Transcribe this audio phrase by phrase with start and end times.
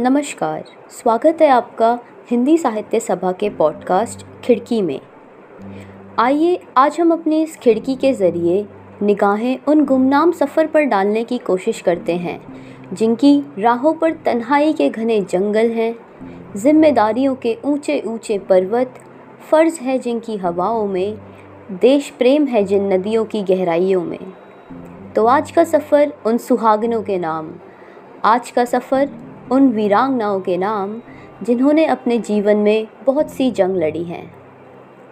[0.00, 1.98] नमस्कार, स्वागत है आपका
[2.30, 5.00] हिंदी साहित्य सभा के पॉडकास्ट खिड़की में।
[6.18, 8.66] आइए, आज हम अपनी इस खिड़की के ज़रिए
[9.02, 12.40] निगाहें उन गुमनाम सफ़र पर डालने की कोशिश करते हैं,
[12.92, 15.94] जिनकी राहों पर तन्हाई के घने जंगल हैं,
[16.56, 18.94] जिम्मेदारियों के ऊँचे ऊँचे पर्वत,
[19.50, 21.18] फ़र्ज़ है जिनकी हवाओं में,
[21.70, 24.32] देश प्रेम है जिन नदियों की गहराइयों में।
[25.16, 27.52] तो आज का सफ़र उन सुहागनों के नाम।
[28.24, 31.00] आज का सफ़र उन वीरांगनाओं के नाम
[31.42, 34.30] जिन्होंने अपने जीवन में बहुत सी जंग लड़ी हैं।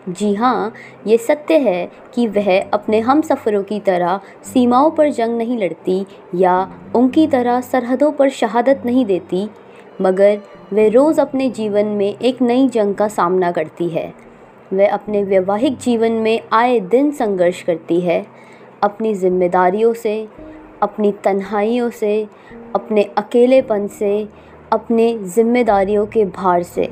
[0.09, 0.73] जी हाँ
[1.07, 6.05] ये सत्य है कि वह अपने हम सफ़रों की तरह सीमाओं पर जंग नहीं लड़ती
[6.35, 6.55] या
[6.95, 9.49] उनकी तरह सरहदों पर शहादत नहीं देती,
[10.01, 10.41] मगर
[10.73, 14.13] वह रोज़ अपने जीवन में एक नई जंग का सामना करती है।
[14.73, 18.25] वह अपने वैवाहिक जीवन में आए दिन संघर्ष करती है,
[18.83, 20.29] अपनी जिम्मेदारियों से,
[20.83, 22.29] अपनी तन्हाइयों से
[22.75, 24.29] अपने अकेलेपन से,
[24.73, 26.89] अपने ज़िम्मेदारियों के भार से।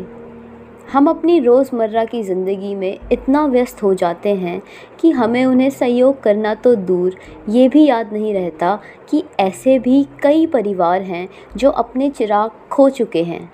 [0.92, 4.60] हम अपनी रोज़मर्रा की ज़िंदगी में इतना व्यस्त हो जाते हैं
[5.00, 7.16] कि हमें उन्हें सहयोग करना तो दूर,
[7.48, 8.78] ये भी याद नहीं रहता
[9.10, 13.50] कि ऐसे भी कई परिवार हैं जो अपने चिराग खो चुके हैं,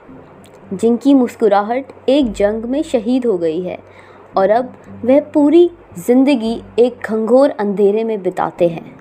[0.74, 3.78] जिनकी मुस्कुराहट एक जंग में शहीद हो गई है
[4.36, 4.72] और अब
[5.04, 8.93] वह पूरी ज़िंदगी एक घंघोर अंधेरे में बिताते हैं।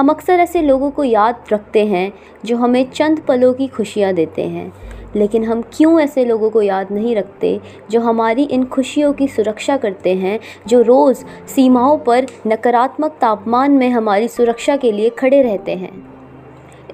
[0.00, 2.12] हम अक्सर ऐसे लोगों को याद रखते हैं
[2.44, 4.72] जो हमें चंद पलों की खुशियाँ देते हैं।
[5.16, 9.76] लेकिन हम क्यों ऐसे लोगों को याद नहीं रखते जो हमारी इन खुशियों की सुरक्षा
[9.76, 15.72] करते हैं, जो रोज़ सीमाओं पर नकारात्मक तापमान में हमारी सुरक्षा के लिए खड़े रहते
[15.72, 16.08] हैं?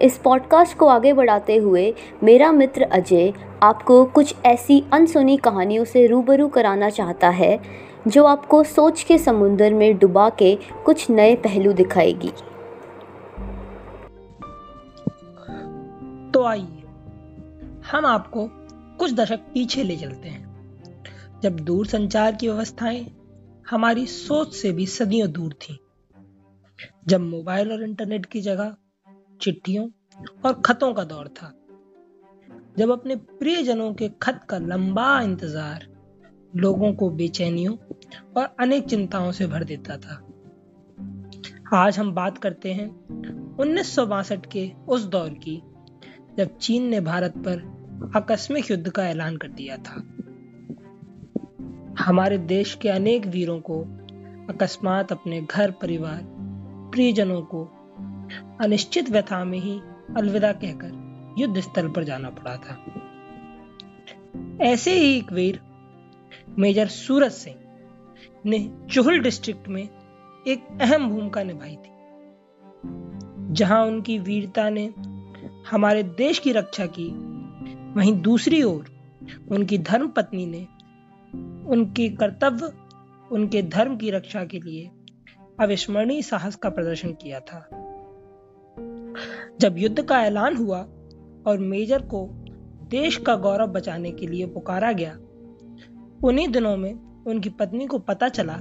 [0.03, 3.33] इस पॉडकास्ट को आगे बढ़ाते हुए मेरा मित्र अजय
[3.63, 7.59] आपको कुछ ऐसी अनसुनी कहानियों से रूबरू कराना चाहता है,
[8.09, 12.33] जो आपको सोच के समुंदर में डुबा के कुछ नए पहलू दिखाएगी।
[16.47, 16.83] आइए।
[17.91, 18.49] हम आपको
[18.99, 23.07] कुछ दशक पीछे ले चलते हैं। जब दूर संचार की व्यवस्थाएँ
[23.71, 25.79] हमारी सोच से भी सदियों दूर थी।
[27.09, 28.77] जब मोबाइल और इंटरनेट की जगह
[29.43, 29.89] चिट्ठियों
[30.45, 31.53] और खतों का दौर था।
[32.79, 35.87] जब अपने प्रियजनों के खत का लंबा इंतज़ार
[36.57, 37.77] लोगों को बेचैनियों
[38.37, 40.23] और अनेक चिंताओं से भर देता था।
[41.75, 42.89] आज हम बात करते हैं
[43.57, 45.63] उन्नीस सौ बासठ के उस दौर की
[46.37, 49.95] जब चीन ने भारत पर आकस्मिक युद्ध का ऐलान कर दिया था।
[52.05, 53.81] हमारे देश के अनेक वीरों को
[54.49, 56.21] अकस्मात अपने घर परिवार,
[56.93, 57.65] प्रियजनों को
[58.61, 59.81] अनिश्चित व्यथा में ही
[60.17, 62.77] अलविदा कहकर युद्ध स्थल पर जाना पड़ा था।
[64.63, 65.61] ऐसे ही एक वीर,
[66.59, 67.57] मेजर सूरज सिंह,
[68.47, 71.91] ने चुहल डिस्ट्रिक्ट में एक अहम भूमिका निभाई थी,
[73.55, 74.87] जहाँ उनकी वीरता ने
[75.71, 77.09] हमारे देश की रक्षा की।
[77.93, 78.87] वहीं दूसरी ओर,
[79.51, 80.67] उनकी धर्म पत्नी ने
[81.69, 82.73] उनके कर्तव्य,
[83.33, 84.91] उनके धर्म की रक्षा के लिए
[85.61, 87.69] अविस्मरणीय साहस का प्रदर्शन किया था।
[89.61, 90.79] जब युद्ध का ऐलान हुआ
[91.47, 92.29] और मेजर को
[92.91, 95.19] देश का गौरव बचाने के लिए पुकारा गया,
[96.25, 98.61] उन्हीं दिनों में उनकी पत्नी को पता चला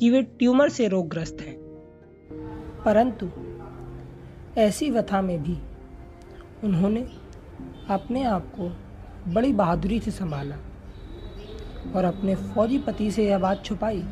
[0.00, 1.56] कि वे ट्यूमर से रोगग्रस्त हैं।
[2.84, 3.28] परंतु
[4.60, 5.73] ऐसी व्यथा में भी
[6.64, 7.00] उन्होंने
[7.90, 8.68] अपने आप को
[9.32, 10.56] बड़ी बहादुरी से संभाला
[11.96, 14.02] और अपने फौजी पति से यह बात छुपाई।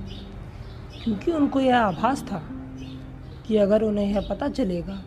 [1.04, 2.42] क्योंकि उनको यह आभास था
[3.46, 5.02] कि अगर उन्हें यह पता चलेगा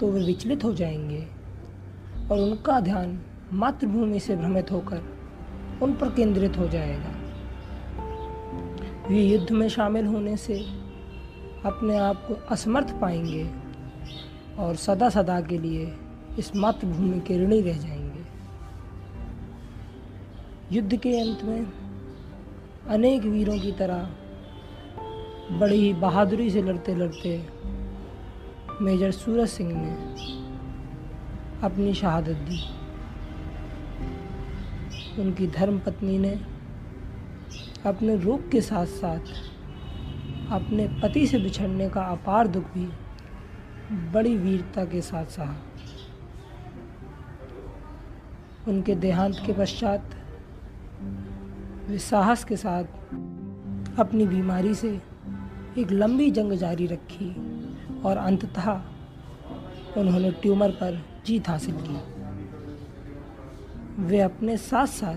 [0.00, 1.26] तो वे विचलित हो जाएँगे
[2.30, 3.20] और उनका ध्यान
[3.52, 5.02] मातृभूमि से भ्रमित होकर
[5.82, 7.14] उन पर केंद्रित हो जाएगा।
[9.08, 10.54] वे युद्ध में शामिल होने से
[11.64, 13.50] अपने आप को असमर्थ पाएँगे
[14.58, 15.86] और सदा सदा के लिए
[16.38, 18.24] इस मातृभूमि के ऋणी रह जाएँगे।
[20.76, 21.72] युद्ध के अंत में
[22.88, 24.10] अनेक वीरों की तरह
[25.58, 27.46] बड़ी ही बहादुरी से लड़ते लड़ते
[28.80, 29.92] मेजर सूरज सिंह ने
[31.62, 32.60] अपनी शहादत दी।
[35.22, 36.40] उनकी धर्म पत्नी ने
[37.86, 39.20] अपने रोग के साथ साथ
[40.52, 42.88] अपने पति से बिछड़ने का अपार दुख भी
[44.12, 45.56] बड़ी वीरता के साथ सहा।
[48.68, 50.10] उनके देहांत के पश्चात
[51.88, 52.84] वे साहस के साथ
[53.98, 55.00] अपनी बीमारी से
[55.78, 57.30] एक लंबी जंग जारी रखी
[58.04, 58.70] और अंततः
[60.00, 61.96] उन्होंने ट्यूमर पर जीत हासिल की।
[64.02, 65.16] वे अपने साथ साथ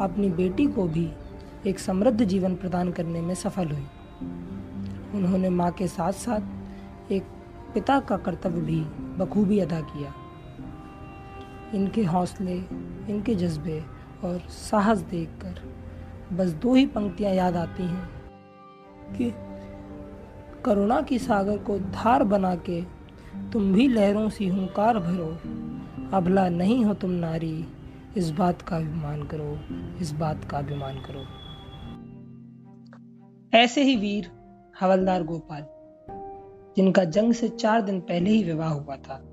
[0.00, 1.12] अपनी बेटी को भी
[1.66, 3.86] एक समृद्ध जीवन प्रदान करने में सफल हुई।
[5.14, 7.22] उन्होंने माँ के साथ साथ एक
[7.74, 8.80] पिता का कर्तव्य भी
[9.18, 10.14] बखूबी अदा किया।
[11.74, 12.56] इनके हौसले,
[13.12, 13.84] इनके जज्बे
[14.24, 15.60] और साहस देखकर
[16.36, 18.08] बस दो ही पंक्तियाँ याद आती हैं
[19.16, 19.32] कि
[20.64, 22.82] करुणा की सागर को धार बना के
[23.52, 25.28] तुम भी लहरों सी हुंकार भरो।
[26.16, 27.68] अबला नहीं हो तुम नारी,
[28.16, 29.58] इस बात का अभिमान करो,
[30.00, 31.24] इस बात का अभिमान करो।
[33.58, 34.30] ऐसे ही वीर
[34.80, 35.66] हवलदार गोपाल,
[36.76, 39.31] जिनका जंग से चार दिन पहले ही विवाह हुआ था।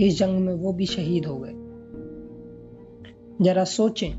[0.00, 1.52] इस जंग में वो भी शहीद हो गए।
[3.44, 4.12] जरा सोचें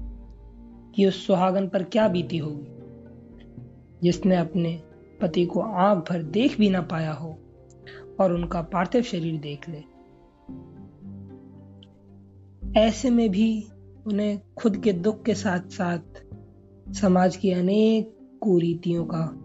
[0.96, 2.68] कि उस सुहागन पर क्या बीती होगी।
[4.04, 4.81] जिसने अपने
[5.22, 7.38] पति को आँख भर देख भी ना पाया हो
[8.20, 9.84] और उनका पार्थिव शरीर देख ले।
[12.80, 13.68] ऐसे में भी
[14.08, 16.25] उन्हें खुद के दुख के साथ साथ
[16.94, 19.40] समाज की अनेक कुरीतियों का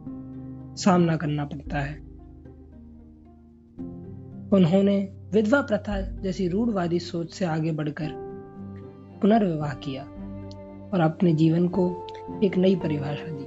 [0.75, 1.99] सामना करना पड़ता है।
[4.53, 8.09] उन्होंने विधवा प्रथा जैसी रूढ़वादी सोच से आगे बढ़कर
[9.23, 10.03] पुनर्विवाह किया
[10.93, 12.07] और अपने जीवन को
[12.45, 13.45] एक नई परिभाषा दी।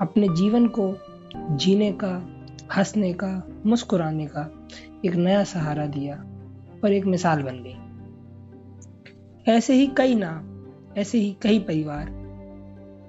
[0.00, 0.96] अपने जीवन को
[1.36, 2.28] जीने का,
[2.76, 4.68] हंसने का, मुस्कुराने का
[5.04, 6.16] एक नया सहारा दिया
[6.84, 7.76] और एक मिसाल बन गई।
[9.52, 10.64] ऐसे ही कई नाम,
[10.96, 12.06] ऐसे ही कई परिवार,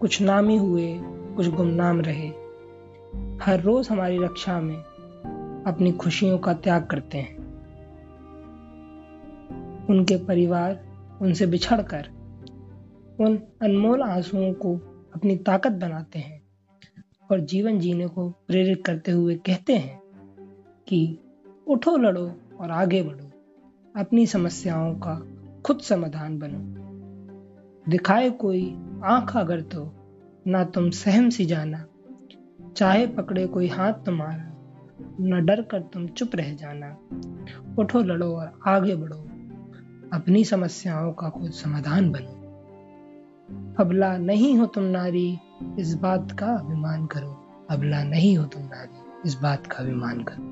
[0.01, 1.00] कुछ नामी हुए,
[1.36, 2.27] कुछ गुमनाम रहे।
[3.44, 4.83] हर रोज हमारी रक्षा में
[5.67, 7.37] अपनी खुशियों का त्याग करते हैं।
[9.89, 10.85] उनके परिवार
[11.21, 12.09] उनसे बिछड़कर
[13.19, 14.77] उन अनमोल आंसुओं को
[15.15, 16.41] अपनी ताकत बनाते हैं
[17.31, 20.01] और जीवन जीने को प्रेरित करते हुए कहते हैं
[20.87, 21.17] कि
[21.67, 23.31] उठो, लड़ो और आगे बढ़ो।
[23.95, 25.27] अपनी समस्याओं का
[25.65, 26.81] खुद समाधान बनो।
[27.91, 29.93] दिखाए कोई आँख अगर तो
[30.47, 31.85] ना तुम सहम सी जाना।
[32.75, 34.50] चाहे पकड़े कोई हाथ तुम्हारा।
[35.21, 36.98] न डर कर तुम चुप रह जाना।
[37.80, 39.18] उठो, लड़ो और आगे बढ़ो।
[40.13, 42.42] अपनी समस्याओं का खुद समाधान बनो।
[43.80, 45.39] अबला नहीं हो तुम नारी,
[45.80, 50.51] इस बात का अभिमान करो। अबला नहीं हो तुम नारी, इस बात का अभिमान करो।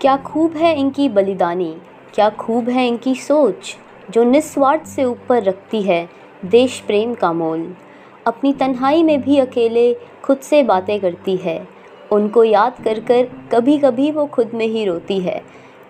[0.00, 1.76] क्या खूब है इनकी बलिदानी,
[2.14, 3.76] क्या खूब है इनकी सोच,
[4.10, 6.08] जो निस्वार्थ से ऊपर रखती है
[6.44, 7.76] देश प्रेम का मोल।
[8.26, 11.68] अपनी तन्हाई में भी अकेले खुद से बातें करती है।
[12.12, 15.42] उनको याद कर कर कभी कभी वो खुद में ही रोती है।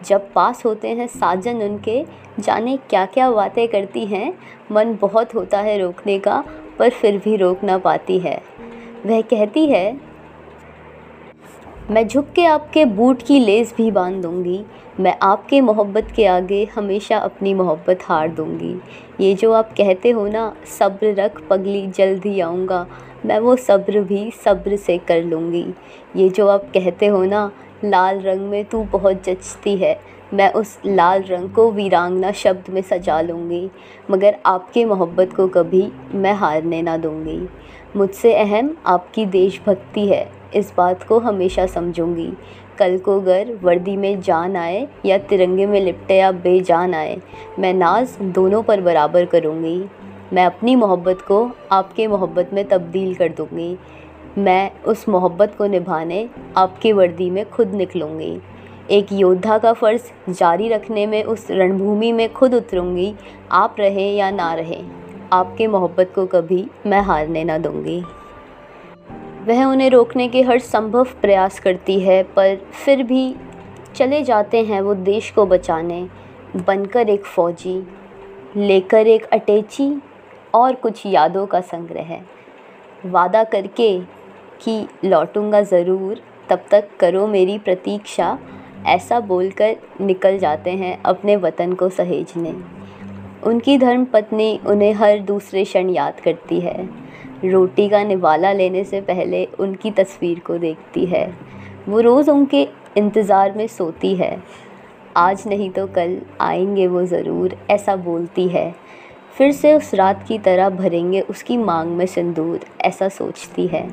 [0.07, 2.05] जब पास होते हैं साजन उनके,
[2.41, 4.39] जाने क्या क्या बातें करती हैं,
[4.73, 6.45] मन बहुत होता है रोकने का,
[6.79, 8.43] पर फिर भी रोक ना पाती है।
[9.07, 10.01] वह कहती है
[11.91, 14.65] मैं झुक के आपके बूट की लेस भी बाँध दूँगी।
[15.01, 18.75] मैं आपके मोहब्बत के आगे हमेशा अपनी मोहब्बत हार दूँगी।
[19.21, 22.87] ये जो आप कहते हो ना, सब्र रख पगली जल्द ही आऊँगा।
[23.27, 25.65] मैं वो सब्र भी सब्र से कर लूँगी।
[26.17, 27.53] ये जो आप कहते हो ना,
[27.85, 30.01] लाल रंग में तू बहुत जचती है।
[30.35, 33.71] मैं उस लाल रंग को वीरांगना शब्द में सजा लूँगी।
[34.11, 37.49] मगर आपके मोहब्बत को कभी मैं हारने ना दूँगी।
[37.97, 42.33] मुझसे अहम आपकी देशभक्ति है। इस बात को हमेशा समझूँगी।
[42.79, 47.17] कल को अगर वर्दी में जान आए या तिरंगे में लिपटे या बेजान आए,
[47.59, 49.79] मैं नाज दोनों पर बराबर करूँगी।
[50.33, 53.77] मैं अपनी मोहब्बत को आपके मोहब्बत में तब्दील कर दूँगी।
[54.39, 58.39] मैं उस मोहब्बत को निभाने आपकी वर्दी में खुद निकलूँगी।
[58.91, 63.15] एक योद्धा का फ़र्ज़ जारी रखने में उस रणभूमि में खुद उतरूँगी,
[63.53, 64.83] आप रहे या ना रहे,
[65.33, 68.03] आपके मोहब्बत को कभी मैं हारने ना दूँगी।
[69.47, 73.35] वह उन्हें रोकने के हर संभव प्रयास करती है, पर फिर भी
[73.97, 76.07] चले जाते हैं वो देश को बचाने।
[76.57, 77.83] बनकर एक फ़ौजी,
[78.57, 79.91] लेकर एक अटैची
[80.55, 82.19] और कुछ यादों का संग्रह।
[83.07, 83.99] वादा करके
[84.63, 88.39] कि लौटूँगा ज़रूर, तब तक करो मेरी प्रतीक्षा,
[88.87, 92.55] ऐसा बोलकर निकल जाते हैं अपने वतन को सहेजने।
[93.45, 97.06] उनकी धर्म पत्नी उन्हें हर दूसरे क्षण याद करती है।
[97.45, 101.27] रोटी का निवाला लेने से पहले उनकी तस्वीर को देखती है।
[101.89, 104.43] वो रोज़ उनके इंतज़ार में सोती है।
[105.17, 108.75] आज नहीं तो कल आएँगे वो ज़रूर, ऐसा बोलती है।
[109.39, 113.89] फिर से उस रात की तरह भरेंगे उसकी मांग में सिंदूर, ऐसा सोचती है।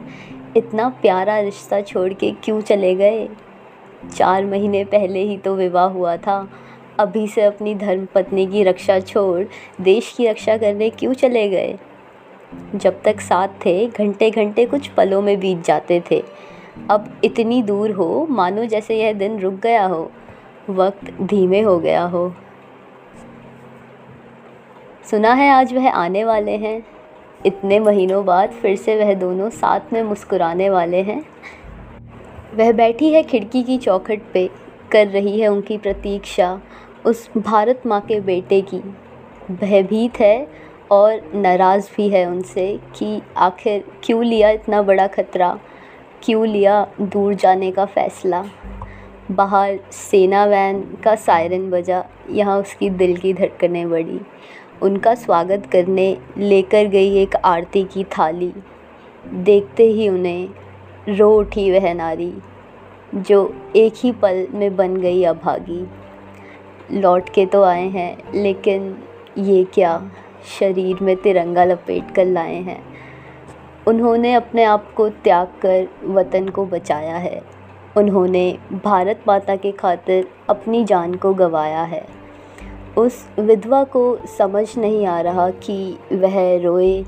[0.58, 3.28] इतना प्यारा रिश्ता छोड़ के क्यों चले गए?
[4.16, 6.48] चार महीने पहले ही तो विवाह हुआ था।
[7.00, 9.44] अभी से अपनी धर्म पत्नी की रक्षा छोड़,
[9.82, 11.78] देश की रक्षा करने क्यों चले गए?
[12.76, 16.24] जब तक साथ थे घंटे घंटे कुछ पलों में बीत जाते थे।
[16.92, 20.12] अब इतनी दूर हो, मानो जैसे यह दिन रुक गया हो।
[20.70, 22.34] वक्त धीमे हो गया हो।
[25.12, 26.86] सुना है आज वह आने वाले हैं।
[27.46, 31.26] इतने महीनों बाद फिर से वह दोनों साथ में मुस्कुराने वाले हैं।
[32.56, 34.50] वह बैठी है खिड़की की चौखट पे,
[34.92, 36.62] कर रही है उनकी प्रतीक्षा
[37.06, 38.82] उस भारत माँ के बेटे की।
[39.52, 40.63] भयभीत है
[40.94, 45.58] और नाराज़ भी है उनसे कि आखिर क्यों लिया इतना बड़ा ख़तरा?
[46.24, 48.44] क्यों लिया दूर जाने का फ़ैसला?
[49.32, 54.20] बाहर सेना वैन का सायरन बजा, यहाँ उसकी दिल की धड़कनें बढ़ी।
[54.82, 58.52] उनका स्वागत करने लेकर गई एक आरती की थाली।
[59.26, 60.50] देखते ही उन्हें
[61.10, 62.34] रो उठी वह नारी,
[63.16, 65.86] जो एक ही पल में बन गई अभागी।
[66.92, 68.96] लौट के तो आए हैं, लेकिन
[69.38, 69.96] ये क्या?
[70.60, 72.84] शरीर में तिरंगा लपेट कर लाए हैं।
[73.88, 77.42] उन्होंने अपने आप को त्याग कर वतन को बचाया है।
[77.98, 82.06] उन्होंने भारत माता के खातिर अपनी जान को गंवाया है।
[82.98, 87.06] उस विधवा को समझ नहीं आ रहा कि वह रोए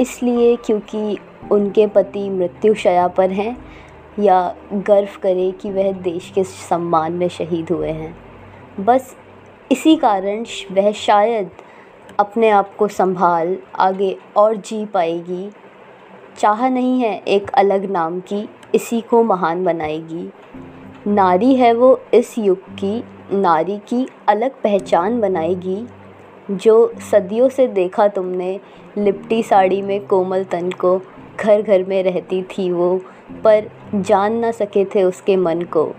[0.00, 1.18] इसलिए क्योंकि
[1.52, 3.56] उनके पति मृत्युशया पर हैं
[4.18, 8.16] या गर्व करे कि वह देश के सम्मान में शहीद हुए हैं।
[8.80, 9.16] बस
[9.72, 11.50] इसी कारण वह शायद
[12.18, 15.50] अपने आप को संभाल, आगे और जी पाएगी।
[16.38, 20.30] चाह नहीं है एक अलग नाम की, इसी को महान बनाएगी।
[21.06, 25.86] नारी है वो इस युग की, नारी की अलग पहचान बनाएगी।
[26.50, 28.60] जो सदियों से देखा तुमने,
[28.98, 31.00] लिपटी साड़ी में कोमल तन को
[31.40, 33.00] घर घर में रहती थी वो,
[33.44, 35.94] पर जान ना सके थे उसके मन को।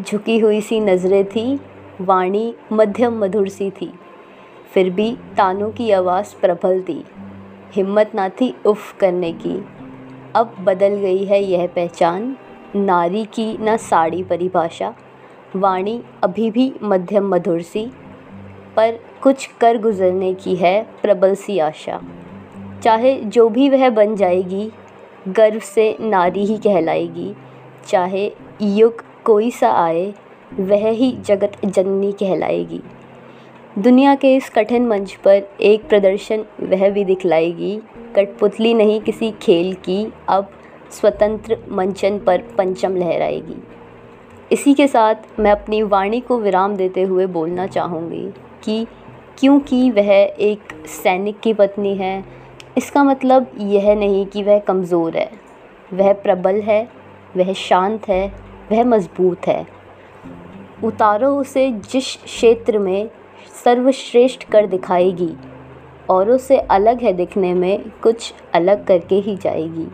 [0.00, 1.60] झुकी हुई सी नज़रें थी,
[2.00, 3.92] वाणी मध्यम मधुर सी थी।
[4.74, 7.04] फिर भी तानों की आवाज़ प्रबल थी।
[7.72, 9.64] हिम्मत ना थी उफ करने की।
[10.36, 12.36] अब बदल गई है यह पहचान।
[12.76, 14.94] नारी की न साड़ी परिभाषा।
[15.56, 17.92] वाणी अभी भी मध्यम मधुर सी।
[18.76, 22.02] पर कुछ कर गुजरने की है प्रबल सी आशा।
[22.82, 24.72] चाहे जो भी वह बन जाएगी,
[25.28, 27.34] गर्व से नारी ही कहलाएगी।
[27.86, 30.14] चाहे युग कोई सा आए,
[30.60, 32.80] वह ही जगत जननी कहलाएगी।
[33.78, 37.76] दुनिया के इस कठिन मंच पर एक प्रदर्शन वह भी दिखलाएगी।
[38.16, 40.50] कठपुतली नहीं, किसी खेल की अब
[40.90, 43.56] स्वतंत्र मंचन पर पंचम लहराएगी
[44.50, 48.26] इसी के साथ मैं अपनी वाणी को विराम देते हुए बोलना चाहूँगी
[48.64, 48.84] कि
[49.38, 52.24] क्योंकि वह एक सैनिक की पत्नी है,
[52.78, 55.30] इसका मतलब यह नहीं कि वह कमज़ोर है।
[55.92, 56.86] वह प्रबल है,
[57.36, 58.26] वह शांत है,
[58.72, 59.66] वह मज़बूत है।
[60.84, 63.10] उतारो उसे जिस क्षेत्र में
[63.64, 65.32] सर्वश्रेष्ठ कर दिखाएगी
[66.10, 69.86] औरों से अलग है दिखने में कुछ अलग करके ही जाएगी।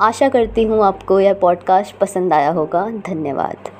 [0.00, 3.77] आशा करती हूँ आपको यह पॉडकास्ट पसंद आया होगा। धन्यवाद।